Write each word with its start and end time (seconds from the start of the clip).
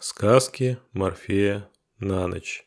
Сказки 0.00 0.78
Морфея 0.92 1.68
на 1.98 2.28
ночь. 2.28 2.64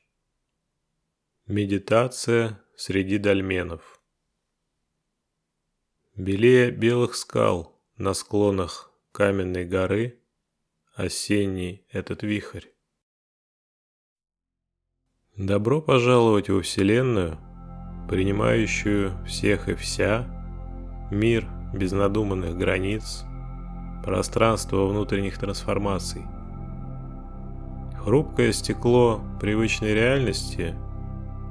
Медитация 1.47 2.59
среди 2.75 3.19
дольменов. 3.19 4.01
Белее 6.13 6.71
белых 6.71 7.15
скал 7.15 7.81
на 7.95 8.13
склонах 8.13 8.91
каменной 9.13 9.63
горы 9.63 10.19
осенний 10.93 11.87
этот 11.89 12.23
вихрь. 12.23 12.67
Добро 15.37 15.81
пожаловать 15.81 16.49
во 16.49 16.61
Вселенную, 16.61 17.37
принимающую 18.09 19.25
всех 19.25 19.69
и 19.69 19.75
вся, 19.75 20.27
мир 21.11 21.47
без 21.73 21.93
надуманных 21.93 22.57
границ, 22.57 23.23
пространство 24.03 24.85
внутренних 24.85 25.39
трансформаций– 25.39 26.23
Хрупкое 28.03 28.51
стекло 28.51 29.21
привычной 29.39 29.93
реальности 29.93 30.73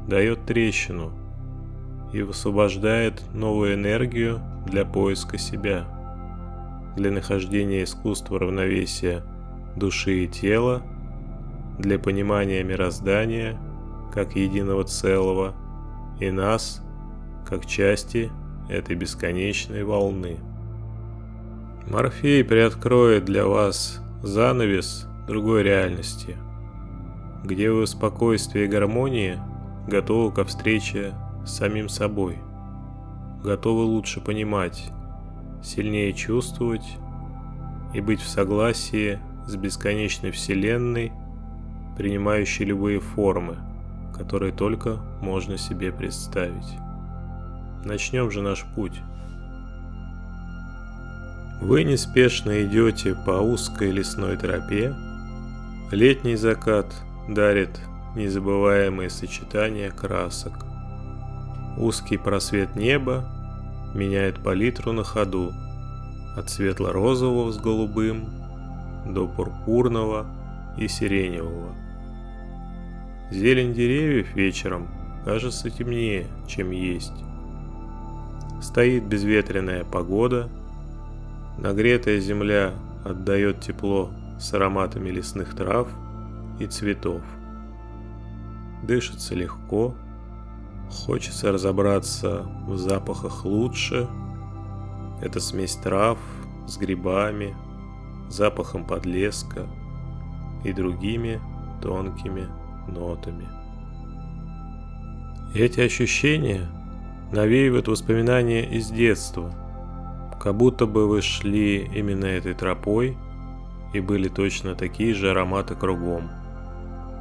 дает 0.08 0.46
трещину 0.46 1.12
и 2.12 2.22
высвобождает 2.22 3.22
новую 3.32 3.74
энергию 3.74 4.40
для 4.66 4.84
поиска 4.84 5.38
себя, 5.38 5.86
для 6.96 7.12
нахождения 7.12 7.84
искусства 7.84 8.40
равновесия 8.40 9.22
души 9.76 10.24
и 10.24 10.26
тела, 10.26 10.82
для 11.78 12.00
понимания 12.00 12.64
мироздания 12.64 13.56
как 14.12 14.34
единого 14.34 14.82
целого 14.82 15.54
и 16.18 16.32
нас 16.32 16.82
как 17.48 17.64
части 17.64 18.28
этой 18.68 18.96
бесконечной 18.96 19.84
волны. 19.84 20.38
Морфей 21.86 22.42
приоткроет 22.42 23.24
для 23.24 23.46
вас 23.46 24.02
занавес 24.24 25.06
другой 25.30 25.62
реальности, 25.62 26.36
где 27.44 27.70
вы 27.70 27.82
в 27.82 27.88
спокойствии 27.88 28.64
и 28.64 28.66
гармонии 28.66 29.38
готовы 29.86 30.32
ко 30.32 30.44
встрече 30.44 31.14
с 31.46 31.52
самим 31.52 31.88
собой, 31.88 32.38
готовы 33.40 33.84
лучше 33.84 34.20
понимать, 34.20 34.90
сильнее 35.62 36.12
чувствовать 36.14 36.96
и 37.94 38.00
быть 38.00 38.20
в 38.20 38.28
согласии 38.28 39.20
с 39.46 39.54
бесконечной 39.54 40.32
Вселенной, 40.32 41.12
принимающей 41.96 42.64
любые 42.64 42.98
формы, 42.98 43.56
которые 44.12 44.52
только 44.52 44.98
можно 45.20 45.56
себе 45.56 45.92
представить. 45.92 46.76
Начнем 47.84 48.32
же 48.32 48.42
наш 48.42 48.66
путь. 48.74 49.00
Вы 51.60 51.84
неспешно 51.84 52.64
идете 52.64 53.14
по 53.14 53.40
узкой 53.40 53.92
лесной 53.92 54.36
тропе, 54.36 54.92
Летний 55.90 56.36
закат 56.36 56.86
дарит 57.26 57.80
незабываемые 58.14 59.10
сочетания 59.10 59.90
красок. 59.90 60.52
Узкий 61.76 62.16
просвет 62.16 62.76
неба 62.76 63.24
меняет 63.92 64.40
палитру 64.40 64.92
на 64.92 65.02
ходу 65.02 65.52
от 66.36 66.48
светло-розового 66.48 67.50
с 67.50 67.58
голубым 67.58 68.28
до 69.04 69.26
пурпурного 69.26 70.26
и 70.78 70.86
сиреневого. 70.86 71.74
Зелень 73.32 73.74
деревьев 73.74 74.32
вечером 74.36 74.86
кажется 75.24 75.70
темнее, 75.70 76.28
чем 76.46 76.70
есть. 76.70 77.24
Стоит 78.62 79.04
безветренная 79.06 79.82
погода, 79.82 80.48
нагретая 81.58 82.20
земля 82.20 82.74
отдает 83.04 83.60
тепло 83.60 84.12
с 84.40 84.54
ароматами 84.54 85.10
лесных 85.10 85.54
трав 85.54 85.86
и 86.58 86.66
цветов. 86.66 87.22
Дышится 88.82 89.34
легко, 89.34 89.94
хочется 90.90 91.52
разобраться 91.52 92.46
в 92.66 92.76
запахах 92.78 93.44
лучше. 93.44 94.08
Это 95.20 95.40
смесь 95.40 95.76
трав 95.76 96.18
с 96.66 96.78
грибами, 96.78 97.54
запахом 98.30 98.86
подлеска 98.86 99.66
и 100.64 100.72
другими 100.72 101.38
тонкими 101.82 102.48
нотами. 102.88 103.46
Эти 105.54 105.80
ощущения 105.80 106.66
навеивают 107.30 107.88
воспоминания 107.88 108.64
из 108.64 108.88
детства, 108.88 109.52
как 110.40 110.56
будто 110.56 110.86
бы 110.86 111.06
вы 111.06 111.20
шли 111.20 111.84
именно 111.84 112.24
этой 112.24 112.54
тропой– 112.54 113.18
и 113.92 114.00
были 114.00 114.28
точно 114.28 114.74
такие 114.74 115.14
же 115.14 115.30
ароматы 115.30 115.74
кругом. 115.74 116.30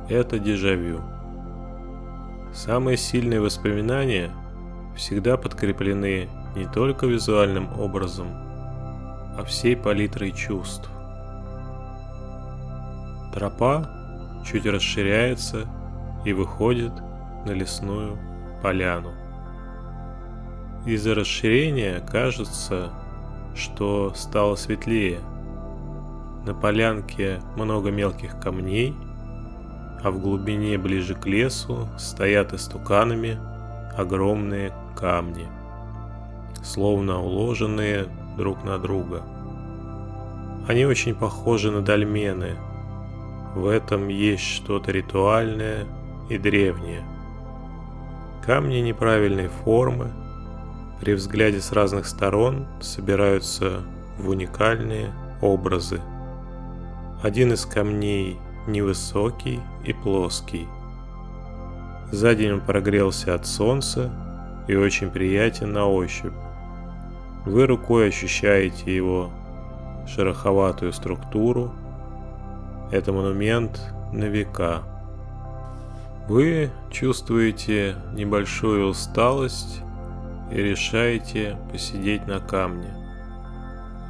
Это 0.08 0.40
дежавю. 0.40 1.02
Самые 2.54 2.98
сильные 2.98 3.42
воспоминания 3.42 4.32
всегда 4.96 5.38
подкреплены 5.38 6.30
не 6.56 6.66
только 6.66 7.06
визуальным 7.06 7.80
образом, 7.80 8.28
а 9.38 9.44
всей 9.46 9.76
палитрой 9.76 10.32
чувств. 10.32 10.90
Тропа 13.34 13.90
чуть 14.46 14.66
расширяется 14.66 15.68
и 16.26 16.34
выходит 16.34 16.92
на 17.46 17.52
лесную 17.52 18.18
поляну. 18.64 19.12
Из-за 20.86 21.14
расширения 21.14 22.00
кажется, 22.00 22.90
что 23.56 24.14
стало 24.16 24.56
светлее– 24.56 25.20
на 26.46 26.54
полянке 26.54 27.42
много 27.56 27.92
мелких 27.92 28.40
камней, 28.40 28.96
а 30.04 30.12
в 30.12 30.20
глубине 30.20 30.78
ближе 30.78 31.16
к 31.16 31.26
лесу 31.26 31.88
стоят 31.98 32.54
истуканами 32.54 33.38
огромные 33.98 34.74
камни, 34.96 35.48
словно 36.64 37.22
уложенные 37.22 38.08
друг 38.38 38.64
на 38.64 38.78
друга. 38.78 39.24
Они 40.68 40.86
очень 40.86 41.16
похожи 41.16 41.72
на 41.72 41.82
дольмены. 41.82 42.56
В 43.56 43.68
этом 43.68 44.08
есть 44.08 44.44
что-то 44.44 44.92
ритуальное 44.92 45.86
и 46.30 46.38
древнее. 46.38 47.04
Камни 48.46 48.78
неправильной 48.78 49.48
формы 49.48 50.12
при 51.02 51.14
взгляде 51.14 51.60
с 51.60 51.72
разных 51.72 52.06
сторон 52.06 52.68
собираются 52.82 53.82
в 54.18 54.30
уникальные 54.30 55.12
образы. 55.42 56.02
Один 57.22 57.52
из 57.52 57.66
камней 57.66 58.40
невысокий 58.66 59.60
и 59.84 59.92
плоский. 59.92 60.68
За 62.14 62.34
день 62.34 62.54
он 62.54 62.62
прогрелся 62.62 63.36
от 63.36 63.46
солнца 63.46 64.10
и 64.70 64.76
очень 64.76 65.10
приятен 65.10 65.74
на 65.74 65.86
ощупь. 65.86 66.34
Вы 67.46 67.66
рукой 67.66 68.08
ощущаете 68.08 68.96
его 68.96 69.32
шероховатую 70.08 70.94
структуру. 70.94 71.74
Это 72.90 73.12
монумент 73.12 73.82
на 74.14 74.26
века. 74.26 74.84
Вы 76.30 76.70
чувствуете 76.90 77.96
небольшую 78.14 78.88
усталость 78.88 79.82
и 80.52 80.56
решаете 80.56 81.58
посидеть 81.70 82.26
на 82.28 82.40
камне. 82.40 82.99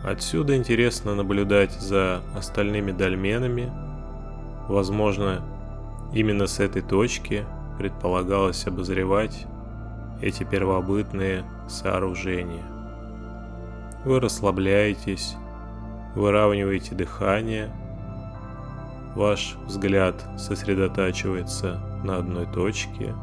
Отсюда 0.10 0.58
интересно 0.58 1.14
наблюдать 1.14 1.72
за 1.74 2.24
остальными 2.36 2.92
дольменами. 2.92 3.72
Возможно, 4.68 5.44
именно 6.16 6.48
с 6.48 6.60
этой 6.60 6.82
точки 6.82 7.46
предполагалось 7.78 8.66
обозревать 8.66 9.46
эти 10.20 10.44
первобытные 10.44 11.44
сооружения. 11.68 12.64
Вы 14.04 14.20
расслабляетесь, 14.20 15.36
выравниваете 16.16 16.96
дыхание, 16.96 17.70
ваш 19.16 19.58
взгляд 19.68 20.16
сосредотачивается 20.40 21.80
на 22.04 22.18
одной 22.18 22.48
точке, 22.48 23.14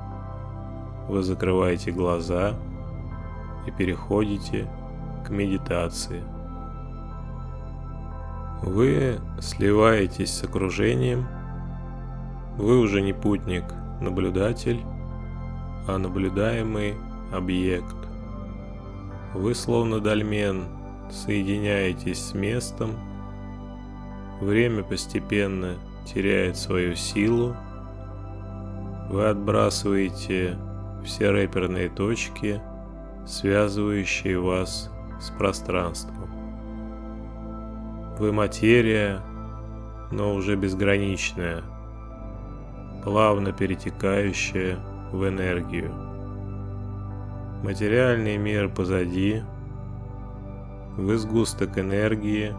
вы 1.09 1.25
закрываете 1.25 1.91
глаза 1.91 2.55
и 3.67 3.73
переходите 3.73 4.71
к 5.27 5.31
медитации– 5.31 6.23
вы 8.63 9.21
сливаетесь 9.41 10.33
с 10.33 10.43
окружением. 10.45 11.27
Вы 12.57 12.79
уже 12.79 13.03
не 13.03 13.13
путник, 13.13 13.65
наблюдатель, 14.01 14.81
а 15.87 15.99
наблюдаемый 15.99 16.95
объект. 17.33 17.97
Вы 19.35 19.55
словно 19.55 20.01
дольмен 20.01 20.65
соединяетесь 21.11 22.19
с 22.19 22.35
местом. 22.35 22.93
Время 24.41 24.83
постепенно 24.83 25.75
теряет 26.07 26.57
свою 26.57 26.95
силу. 26.95 27.55
Вы 29.11 29.29
отбрасываете 29.29 30.57
все 31.05 31.31
рэперные 31.31 31.89
точки, 31.89 32.61
связывающие 33.27 34.41
вас 34.41 34.91
с 35.21 35.31
пространством. 35.31 36.26
Вы 38.19 38.33
материя, 38.33 39.21
но 40.11 40.33
уже 40.33 40.57
безграничное, 40.57 41.63
плавно 43.05 43.53
перетекающее 43.53 44.79
в 45.13 45.29
энергию. 45.29 45.93
Материальный 47.63 48.39
мир 48.39 48.71
позади, 48.71 49.43
вы 50.97 51.19
сгусток 51.19 51.77
энергии, 51.77 52.55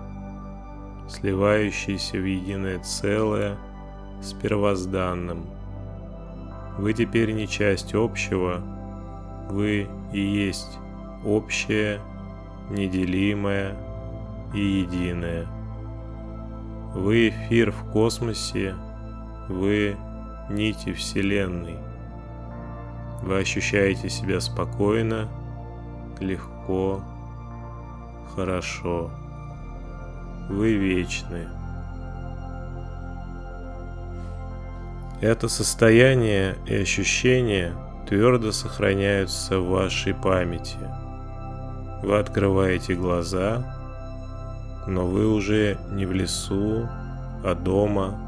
сливающийся 1.10 2.18
в 2.18 2.24
единое 2.24 2.78
целое 2.78 3.58
с 4.22 4.34
первозданным. 4.34 5.48
Вы 6.78 6.94
теперь 6.94 7.32
не 7.32 7.48
часть 7.48 7.96
общего, 7.96 8.62
вы 9.50 9.88
и 10.14 10.20
есть 10.20 10.78
общее, 11.26 12.00
неделимое 12.70 13.87
и 14.54 14.60
единое. 14.60 15.48
Вы 16.94 17.30
эфир 17.30 17.72
в 17.72 17.92
космосе, 17.92 18.76
вы 19.48 19.98
нити 20.50 20.94
Вселенной. 20.94 21.78
Вы 23.22 23.40
ощущаете 23.40 24.10
себя 24.10 24.40
спокойно, 24.40 25.28
легко, 26.20 27.04
хорошо. 28.36 29.12
Вы 30.50 30.74
вечны. 30.76 31.48
Это 35.20 35.48
состояние 35.50 36.56
и 36.68 36.76
ощущение 36.76 37.74
твердо 38.08 38.52
сохраняются 38.52 39.60
в 39.60 39.70
вашей 39.70 40.14
памяти. 40.14 40.78
Вы 42.04 42.20
открываете 42.20 42.94
глаза, 42.94 43.77
но 44.88 45.06
вы 45.06 45.28
уже 45.28 45.78
не 45.92 46.06
в 46.06 46.14
лесу, 46.14 46.88
а 47.44 47.54
дома, 47.54 48.20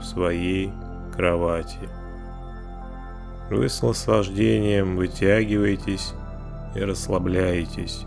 в 0.00 0.04
своей 0.04 0.72
кровати. 1.14 1.88
Вы 3.50 3.68
с 3.68 3.82
наслаждением 3.82 4.96
вытягиваетесь 4.96 6.12
и 6.74 6.80
расслабляетесь. 6.80 8.04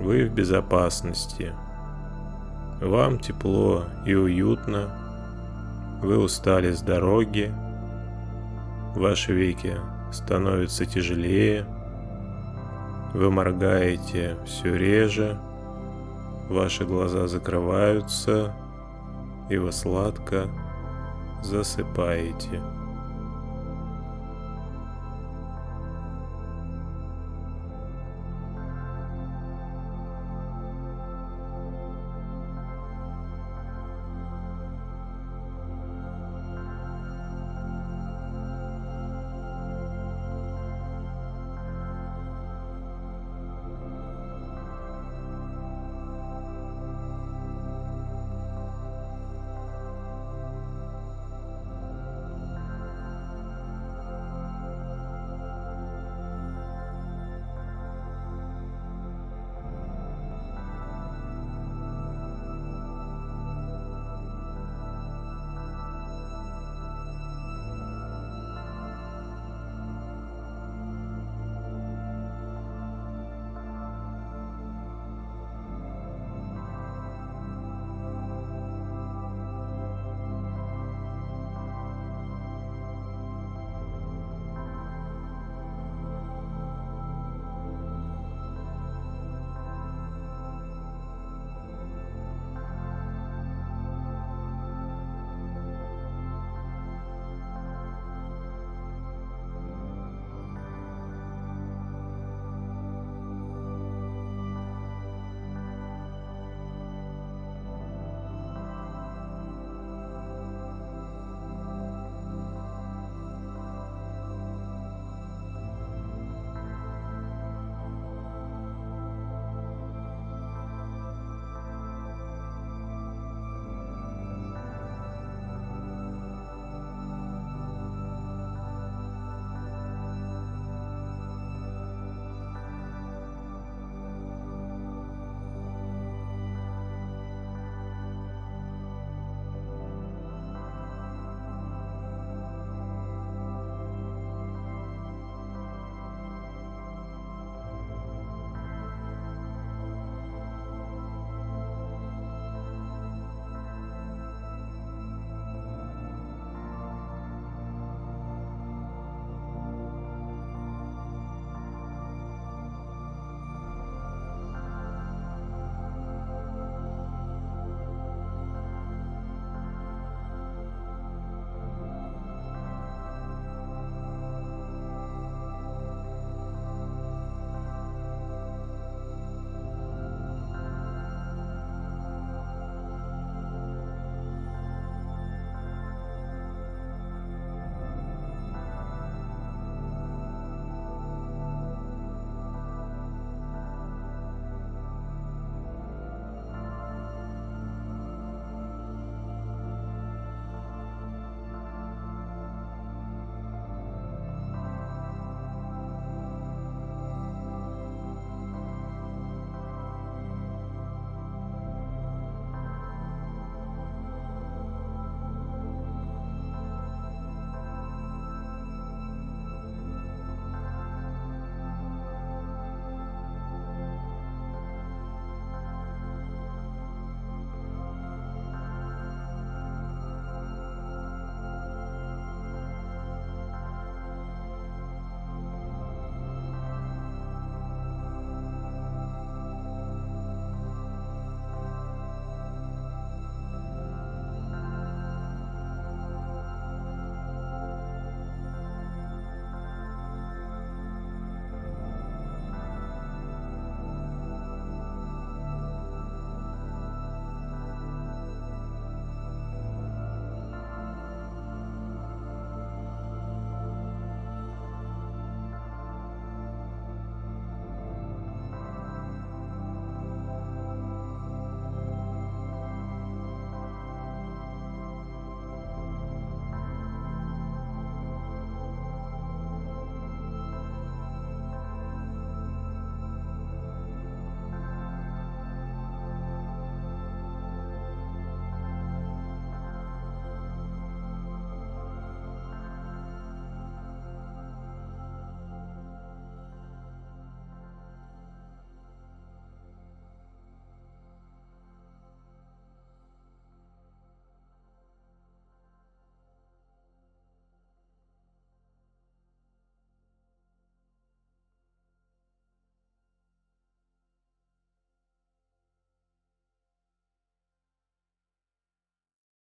Вы 0.00 0.26
в 0.26 0.32
безопасности. 0.32 1.52
Вам 2.80 3.18
тепло 3.18 3.84
и 4.06 4.14
уютно. 4.14 4.90
Вы 6.00 6.18
устали 6.18 6.72
с 6.72 6.80
дороги. 6.80 7.52
Ваши 8.96 9.32
веки 9.32 9.76
становятся 10.12 10.86
тяжелее. 10.86 11.66
Вы 13.12 13.30
моргаете 13.30 14.36
все 14.46 14.74
реже. 14.74 15.38
Ваши 16.48 16.84
глаза 16.84 17.26
закрываются, 17.26 18.54
и 19.48 19.56
вы 19.56 19.72
сладко 19.72 20.48
засыпаете. 21.42 22.62